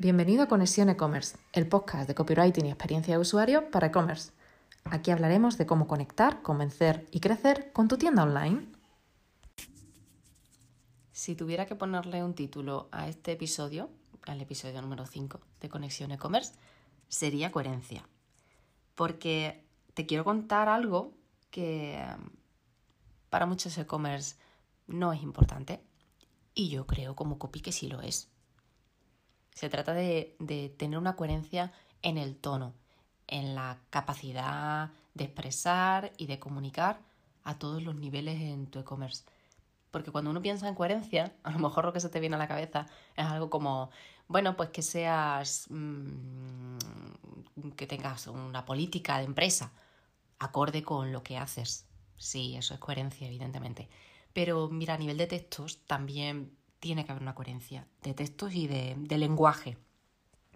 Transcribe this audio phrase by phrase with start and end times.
[0.00, 4.30] Bienvenido a Conexión E-Commerce, el podcast de copywriting y experiencia de usuario para e-commerce.
[4.84, 8.68] Aquí hablaremos de cómo conectar, convencer y crecer con tu tienda online.
[11.10, 13.90] Si tuviera que ponerle un título a este episodio,
[14.22, 16.52] al episodio número 5 de Conexión E-Commerce,
[17.08, 18.08] sería coherencia.
[18.94, 21.12] Porque te quiero contar algo
[21.50, 22.30] que um,
[23.30, 24.36] para muchos e-commerce
[24.86, 25.82] no es importante
[26.54, 28.30] y yo creo como copy que sí lo es.
[29.58, 30.36] Se trata de,
[30.78, 32.74] tener una coherencia en el tono,
[33.26, 37.00] en la capacidad de expresar y de comunicar
[37.42, 39.24] a todos los niveles en tu e-commerce.
[39.90, 42.38] Porque cuando uno piensa en coherencia, a lo mejor lo que se te viene a
[42.38, 42.86] la cabeza
[43.16, 43.90] es algo como,
[44.28, 46.78] bueno, pues que seas, mmm,
[47.74, 49.72] que tengas una política de empresa
[50.38, 51.84] acorde con lo que haces.
[52.16, 53.88] Sí, eso es coherencia, evidentemente.
[54.32, 58.66] Pero mira, a nivel de textos también tiene que haber una coherencia de textos y
[58.66, 59.76] de, lenguaje.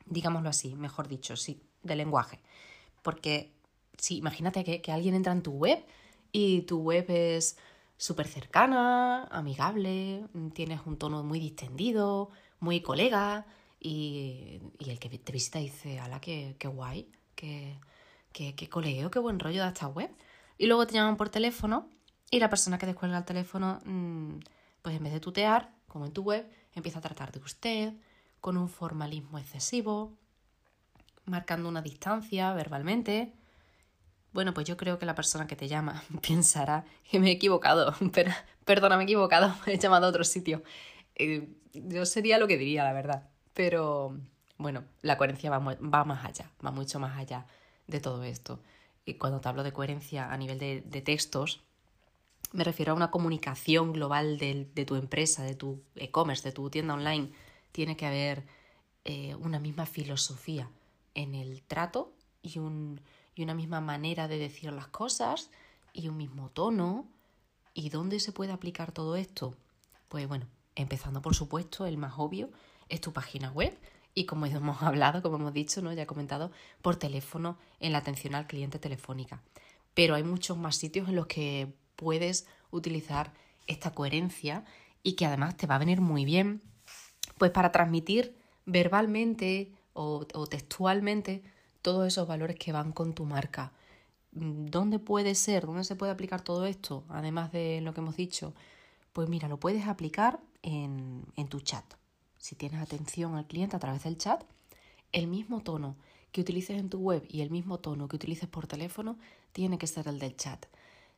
[0.06, 2.40] Digámoslo así, mejor dicho, sí, de lenguaje.
[3.02, 3.52] Porque
[3.98, 5.84] sí, imagínate que, que alguien entra en tu web
[6.32, 7.56] y tu web es
[7.96, 10.24] súper cercana, amigable,
[10.54, 13.46] tienes un tono muy distendido, muy colega,
[13.78, 17.78] y, y el que te visita dice, ala, qué, qué guay, qué,
[18.32, 20.10] qué, qué colegio, qué buen rollo da esta web.
[20.58, 21.88] Y luego te llaman por teléfono
[22.30, 24.38] y la persona que descuelga el teléfono, mm,
[24.82, 27.92] pues en vez de tutear, como en tu web, empieza a tratar de usted
[28.40, 30.16] con un formalismo excesivo,
[31.26, 33.34] marcando una distancia verbalmente.
[34.32, 37.94] Bueno, pues yo creo que la persona que te llama pensará que me he equivocado,
[38.12, 38.32] pero,
[38.64, 40.62] perdona, me he equivocado, he llamado a otro sitio.
[41.14, 43.28] Eh, yo sería lo que diría, la verdad.
[43.52, 44.18] Pero
[44.56, 47.46] bueno, la coherencia va, va, más allá, va mucho más allá
[47.86, 48.60] de todo esto.
[49.04, 51.62] Y cuando te hablo de coherencia a nivel de textos,
[52.52, 56.94] me refiero a una comunicación global de, tu empresa, de tu e-commerce, de tu tienda
[56.94, 57.32] online.
[57.72, 58.46] Tiene que haber
[59.04, 60.70] eh, una misma filosofía
[61.14, 63.00] en el trato y, un,
[63.34, 65.50] y una misma manera de decir las cosas
[65.92, 67.06] y un mismo tono.
[67.74, 69.56] ¿Y dónde se puede aplicar todo esto?
[70.08, 72.50] Pues bueno, empezando por supuesto, el más obvio
[72.88, 73.78] es tu página web
[74.14, 75.92] y como hemos hablado, como hemos dicho, ¿no?
[75.92, 76.50] ya he comentado,
[76.82, 79.42] por teléfono en la atención al cliente telefónica.
[79.94, 83.32] Pero hay muchos más sitios en los que puedes utilizar
[83.68, 84.64] esta coherencia
[85.04, 86.60] y que además te va a venir muy bien
[87.38, 88.36] pues para transmitir
[88.66, 91.44] verbalmente o, textualmente
[91.80, 93.72] todos esos valores que van con tu marca.
[94.32, 95.66] ¿Dónde puede ser?
[95.66, 97.04] ¿Dónde se puede aplicar todo esto?
[97.08, 98.52] Además de lo que hemos dicho.
[99.12, 101.84] Pues mira, lo puedes aplicar en, en tu chat.
[102.38, 104.42] Si tienes atención al cliente a través del chat,
[105.12, 105.96] el mismo tono
[106.32, 109.18] que utilices en tu web y el mismo tono que utilices por teléfono
[109.52, 110.66] tiene que ser el del chat.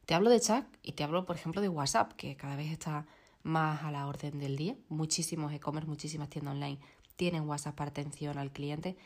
[0.07, 3.07] Te hablo de chat y te hablo, por ejemplo, de WhatsApp, que cada vez está
[3.43, 4.77] más a la orden del día.
[4.89, 6.79] Muchísimos e-commerce, muchísimas tiendas online
[7.17, 8.97] tienen WhatsApp para atención al cliente.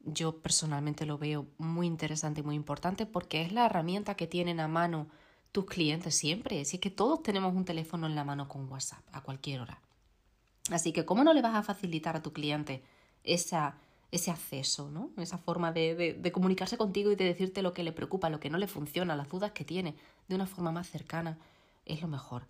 [0.00, 4.60] Yo personalmente lo veo muy interesante y muy importante porque es la herramienta que tienen
[4.60, 5.08] a mano
[5.52, 6.64] tus clientes siempre.
[6.64, 9.80] Si es que todos tenemos un teléfono en la mano con WhatsApp a cualquier hora.
[10.70, 12.82] Así que, ¿cómo no le vas a facilitar a tu cliente
[13.22, 13.78] esa
[14.10, 15.10] ese acceso, ¿no?
[15.16, 18.50] Esa forma de, de, comunicarse contigo y de decirte lo que le preocupa, lo que
[18.50, 19.96] no le funciona, las dudas que tiene,
[20.28, 21.38] de una forma más cercana,
[21.84, 22.46] es lo mejor.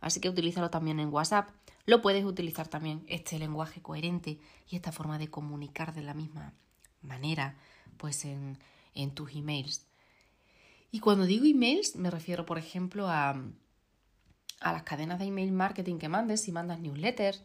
[0.00, 1.50] Así que utilízalo también en WhatsApp.
[1.86, 4.38] Lo puedes utilizar también este lenguaje coherente
[4.68, 6.54] y esta forma de comunicar de la misma
[7.02, 7.56] manera,
[7.96, 8.58] pues en,
[8.94, 9.86] en tus emails.
[10.92, 13.40] Y cuando digo emails, me refiero, por ejemplo, a,
[14.60, 17.42] a las cadenas de email marketing que mandes, si mandas newsletters,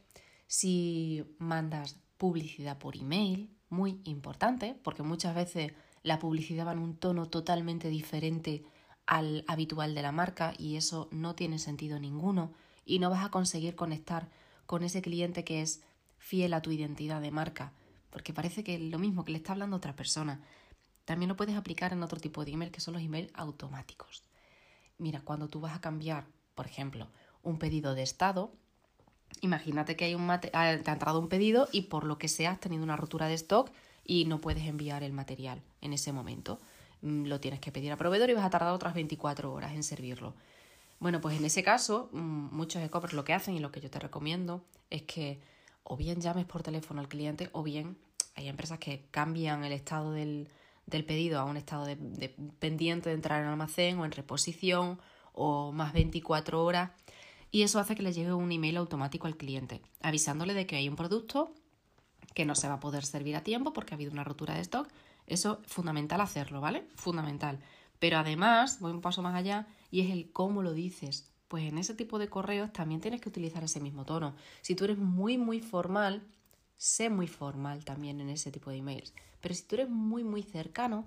[0.47, 6.95] si mandas publicidad por email, muy importante, porque muchas veces la publicidad va en un
[6.95, 8.63] tono totalmente diferente
[9.05, 12.53] al habitual de la marca y eso no tiene sentido ninguno
[12.85, 14.29] y no vas a conseguir conectar
[14.65, 15.83] con ese cliente que es
[16.17, 17.73] fiel a tu identidad de marca,
[18.09, 20.41] porque parece que es lo mismo que le está hablando otra persona.
[21.05, 24.23] También lo puedes aplicar en otro tipo de email que son los emails automáticos.
[24.97, 26.25] Mira, cuando tú vas a cambiar,
[26.55, 27.09] por ejemplo,
[27.43, 28.53] un pedido de estado,
[29.41, 32.59] Imagínate que hay un te ha entrado un pedido y por lo que sea has
[32.59, 33.71] tenido una rotura de stock
[34.05, 36.59] y no puedes enviar el material en ese momento.
[37.01, 39.83] Mm, lo tienes que pedir a proveedor y vas a tardar otras 24 horas en
[39.83, 40.33] servirlo.
[40.99, 43.89] Bueno, pues en ese caso, mm, muchos e-commerce lo que hacen y lo que yo
[43.89, 45.39] te recomiendo es que
[45.83, 47.97] o bien llames por teléfono al cliente o bien
[48.35, 50.49] hay empresas que cambian el estado del,
[50.89, 52.29] pedido a un estado de, de
[52.59, 54.99] pendiente de entrar en almacén o en reposición
[55.33, 56.91] o más 24 horas
[57.51, 60.89] y eso hace que le llegue un email automático al cliente, avisándole de que hay
[60.89, 61.53] un producto
[62.33, 64.61] que no se va a poder servir a tiempo porque ha habido una rotura de
[64.61, 64.87] stock.
[65.27, 66.85] Eso es fundamental hacerlo, ¿vale?
[66.95, 67.59] Fundamental.
[67.99, 71.31] Pero además, voy un paso más allá y es el cómo lo dices.
[71.47, 74.35] Pues en ese tipo de correos también tienes que utilizar ese mismo tono.
[74.61, 76.23] Si tú eres muy, muy formal,
[76.77, 79.13] sé muy formal también en ese tipo de emails.
[79.39, 81.05] Pero si tú eres muy, muy cercano,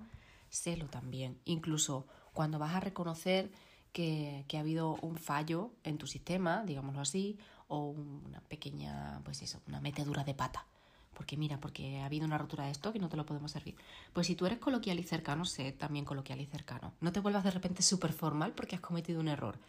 [0.49, 1.39] sélo también.
[1.45, 3.51] Incluso cuando vas a reconocer
[3.91, 7.37] que, ha habido un fallo en tu sistema, digámoslo así,
[7.67, 10.65] o una pequeña, pues eso, una metedura de pata.
[11.13, 13.75] Porque mira, porque ha habido una rotura de esto que no te lo podemos servir.
[14.13, 16.93] Pues si tú eres coloquial y cercano, sé también coloquial y cercano.
[17.01, 19.59] No te vuelvas de repente súper formal porque has cometido un error.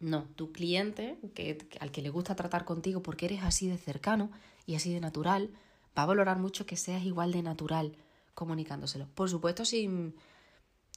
[0.00, 4.30] No, tu cliente, que, al que le gusta tratar contigo porque eres así de cercano
[4.64, 5.50] y así de natural,
[5.96, 7.96] va a valorar mucho que seas igual de natural
[8.34, 9.08] comunicándoselo.
[9.14, 10.14] Por supuesto, sin,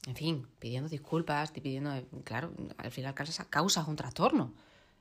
[0.07, 1.91] en fin, pidiendo disculpas, pidiendo,
[2.23, 4.53] claro, al final causas un trastorno.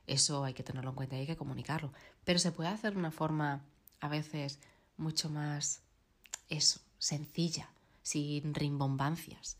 [0.07, 1.93] Eso hay que tenerlo en cuenta y hay que comunicarlo.
[2.23, 3.63] Pero se puede hacer de una forma
[3.99, 4.59] a veces
[4.97, 5.81] mucho más,
[6.49, 7.69] eso, sencilla,
[8.03, 9.57] sin rimbombancias.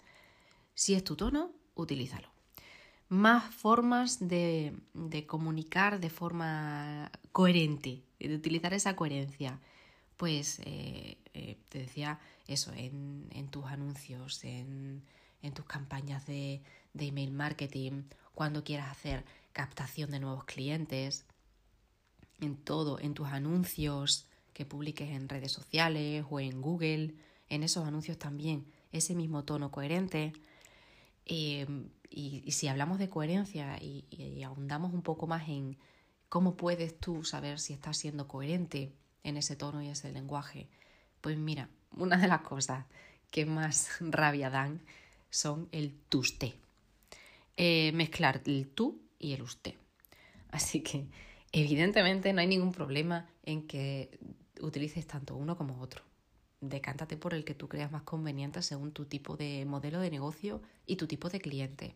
[0.74, 2.32] Si es tu tono, utilízalo
[3.12, 4.74] más formas de,
[5.28, 9.60] comunicar de forma coherente, de utilizar esa coherencia.
[10.16, 15.04] Pues eh, eh, te decía eso, en, tus anuncios, en,
[15.54, 16.62] tus campañas de,
[16.94, 18.04] de, email marketing,
[18.34, 21.26] cuando quieras hacer captación de nuevos clientes,
[22.40, 27.16] en todo, en tus anuncios que publiques en redes sociales o en Google,
[27.50, 30.34] en esos anuncios también, ese mismo tono coherente.
[31.26, 31.66] Eh,
[32.10, 35.78] y, si hablamos de coherencia y, ahondamos un poco más en
[36.30, 40.68] cómo puedes tú saber si estás siendo coherente en ese tono y ese lenguaje,
[41.22, 42.86] pues mira, una de las cosas
[43.30, 44.82] que más rabia dan
[45.32, 46.54] son el usted.
[47.58, 49.74] Eh, mezclar el tú y el usted.
[50.52, 51.08] Así que
[51.52, 54.20] evidentemente no hay ningún problema en que
[54.62, 56.04] utilices tanto uno como otro
[56.62, 60.62] decántate por el que tú creas más conveniente según tu tipo de modelo de negocio
[60.86, 61.96] y tu tipo de cliente.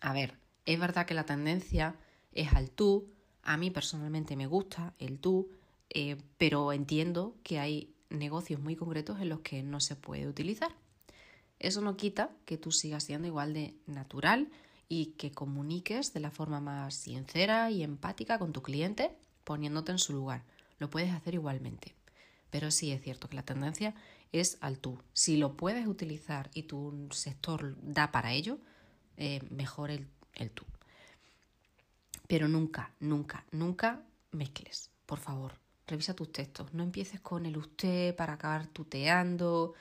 [0.00, 0.34] A ver,
[0.64, 1.94] es verdad que la tendencia
[2.32, 3.10] es al tú,
[3.42, 5.50] a mí personalmente me gusta el tú,
[5.90, 10.74] eh, pero entiendo que hay negocios muy concretos en los que no se puede utilizar.
[11.62, 14.50] Eso no quita que tú sigas siendo igual de natural
[14.88, 19.98] y que comuniques de la forma más sincera y empática con tu cliente poniéndote en
[19.98, 20.42] su lugar.
[20.78, 21.94] Lo puedes hacer igualmente.
[22.50, 23.94] Pero sí es cierto que la tendencia
[24.32, 24.98] es al tú.
[25.12, 28.58] Si lo puedes utilizar y tu sector da para ello,
[29.16, 30.64] eh, mejor el, el tú.
[32.26, 35.54] Pero nunca, nunca, nunca mezcles, por favor.
[35.86, 36.74] Revisa tus textos.
[36.74, 39.74] No empieces con el usted para acabar tuteando.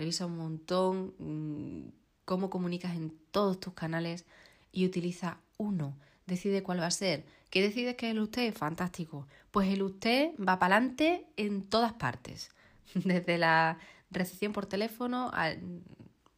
[0.00, 1.92] Revisa un montón mm,
[2.24, 4.24] cómo comunicas en todos tus canales
[4.72, 5.94] y utiliza uno
[6.24, 7.26] decide cuál va a ser.
[7.50, 8.54] ¿Qué decides que es el usted?
[8.54, 9.26] Fantástico.
[9.50, 12.50] Pues el usted va para adelante en todas partes.
[12.94, 13.76] Desde la
[14.10, 15.60] recepción por teléfono al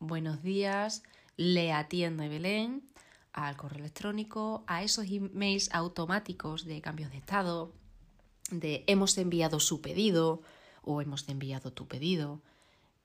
[0.00, 1.04] buenos días,
[1.36, 2.82] le atiendo Belén,
[3.32, 7.72] al correo electrónico, a esos emails automáticos de cambios de estado,
[8.50, 10.42] de hemos enviado su pedido
[10.82, 12.42] o hemos enviado tu pedido.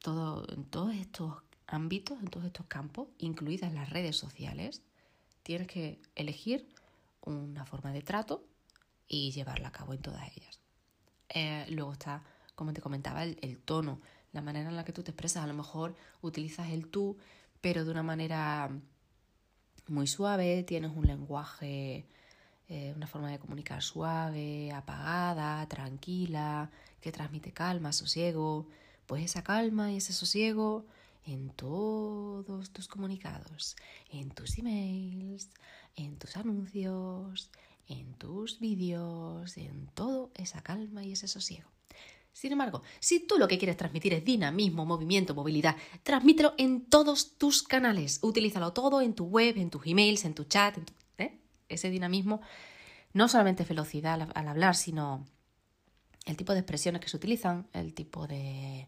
[0.02, 1.36] Todo, en todos estos
[1.68, 4.82] ámbitos, en todos estos campos, incluidas las redes sociales,
[5.44, 6.68] tienes que elegir
[7.22, 8.44] una forma de trato
[9.08, 10.60] y llevarla a cabo en todas ellas.
[11.30, 12.24] Eh, luego está,
[12.56, 14.02] como te comentaba, el, tono,
[14.34, 15.44] la manera en la que tú te expresas.
[15.44, 17.18] A lo mejor utilizas el tú,
[17.62, 18.70] pero de una manera
[19.88, 22.06] muy suave, tienes un lenguaje,
[22.70, 26.70] eh, una forma de comunicar suave, apagada, tranquila,
[27.02, 28.68] que transmite calma, sosiego.
[29.08, 30.86] Pues esa calma y ese sosiego
[31.26, 33.76] en todos tus comunicados,
[34.12, 35.50] en tus emails,
[35.96, 37.50] en tus anuncios,
[37.88, 41.70] en tus vídeos, en todo esa calma y ese sosiego.
[42.34, 47.38] Sin embargo, si tú lo que quieres transmitir es dinamismo, movimiento, movilidad, transmítelo en todos
[47.38, 48.20] tus canales.
[48.22, 50.78] Utilízalo todo en tu web, en tus emails, en tu chat.
[51.18, 51.40] ¿eh?
[51.68, 52.42] Ese dinamismo
[53.14, 55.26] no solamente velocidad al, hablar, sino
[56.26, 58.88] el tipo de expresiones que se utilizan, el tipo de,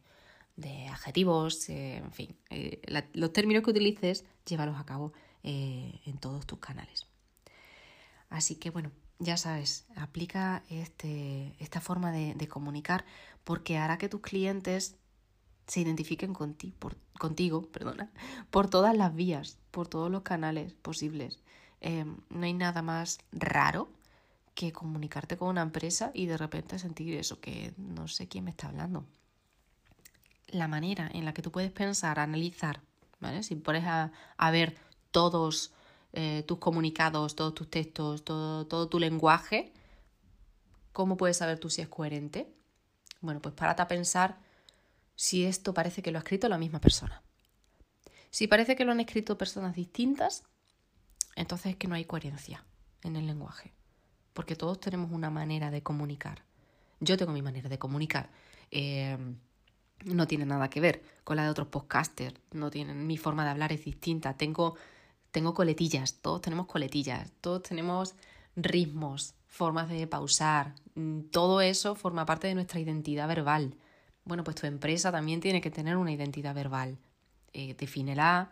[0.92, 2.82] adjetivos, eh, en fin, eh,
[3.14, 5.14] los términos que utilices, llévalos a cabo
[5.44, 7.08] eh, en todos tus canales.
[8.30, 13.06] Así que bueno, ya sabes, aplica este, esta forma de, comunicar
[13.44, 14.98] porque hará que tus clientes
[15.68, 18.12] se identifiquen por, contigo perdona,
[18.50, 21.40] por todas las vías, por todos los canales posibles.
[21.82, 23.90] Eh, no hay nada más raro
[24.56, 28.52] que comunicarte con una empresa y de repente sentir eso, que no sé quién me
[28.52, 29.06] está hablando.
[30.52, 32.82] La manera en la que tú puedes pensar, analizar,
[33.20, 33.44] ¿vale?
[33.44, 34.12] Si pones a,
[34.52, 34.78] ver
[35.12, 35.74] todos
[36.14, 39.74] eh, tus comunicados, todos tus textos, todo, todo tu lenguaje,
[40.92, 42.52] ¿cómo puedes saber tú si es coherente?
[43.22, 44.38] Bueno, pues párate a pensar
[45.16, 47.22] si esto parece que lo ha escrito la misma persona.
[48.32, 50.44] Si parece que lo han escrito personas distintas,
[51.36, 52.64] entonces es que no hay coherencia
[53.04, 53.74] en el lenguaje,
[54.34, 56.44] porque todos tenemos una manera de comunicar
[57.00, 58.30] Yo tengo mi manera de comunicar.
[58.72, 59.18] Eh,
[60.06, 62.36] no tiene nada que ver con la de otros podcasters.
[62.52, 64.34] No tienen, mi forma de hablar es distinta.
[64.36, 64.76] Tengo,
[65.32, 68.16] tengo coletillas, todos tenemos coletillas, todos tenemos
[68.56, 70.76] ritmos, formas de pausar.
[70.96, 73.76] Mm, todo eso forma parte de nuestra identidad verbal.
[74.26, 76.98] Bueno, pues tu empresa también tiene que tener una identidad verbal.
[77.54, 78.52] Eh, defínela,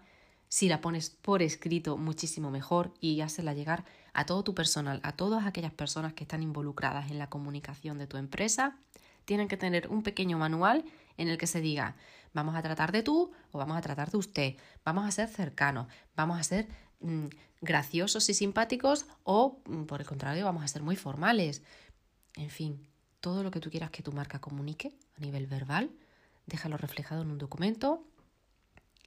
[0.50, 5.12] si la pones por escrito, muchísimo mejor y hazla llegar a todo tu personal, a
[5.12, 8.78] todas aquellas personas que están involucradas en la comunicación de tu empresa.
[9.26, 10.86] Tienen que tener un pequeño manual
[11.18, 11.96] en el que se diga,
[12.34, 14.56] vamos a tratar de tú o vamos a tratar de usted,
[14.86, 16.68] vamos a ser cercanos, vamos a ser
[17.00, 17.26] mm,
[17.62, 21.64] graciosos y simpáticos o, mm, por el contrario, vamos a ser muy formales.
[22.36, 22.88] En fin,
[23.20, 25.92] todo lo que tú quieras que tu marca comunique a nivel verbal,
[26.46, 28.04] déjalo reflejado en un documento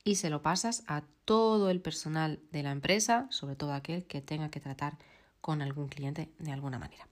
[0.05, 4.21] y se lo pasas a todo el personal de la empresa, sobre todo aquel que
[4.21, 4.99] tenga que tratar
[5.40, 7.07] con algún cliente de alguna manera.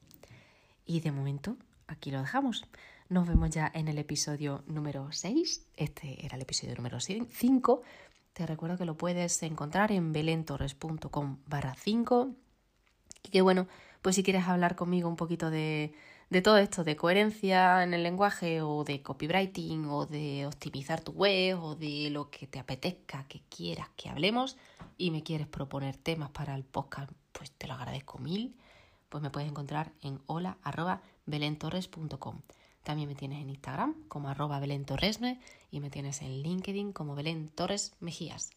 [0.85, 2.65] Y de momento, aquí lo dejamos.
[3.11, 5.67] Nos vemos ya en el episodio número 6.
[5.77, 7.83] Este era el episodio número 5.
[8.35, 12.35] Te recuerdo que lo puedes encontrar en belentorres.com barra 5.
[13.23, 13.67] Y que bueno,
[14.03, 15.95] pues si quieres hablar conmigo un poquito de,
[16.29, 21.13] de todo esto, de coherencia en el lenguaje o de copywriting o de optimizar tu
[21.13, 24.59] web o de lo que te apetezca, que quieras que hablemos
[24.99, 28.55] y me quieres proponer temas para el podcast, pues te lo agradezco mil.
[29.09, 30.59] Pues me puedes encontrar en hola
[32.89, 35.39] También me tienes en Instagram como arroba belentorresme
[35.71, 38.49] y me tienes en LinkedIn como Belén Torres Mejías.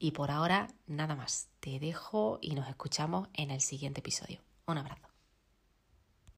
[0.00, 4.40] Y por ahora nada más, te dejo y nos escuchamos en el siguiente episodio.
[4.66, 5.07] Un abrazo.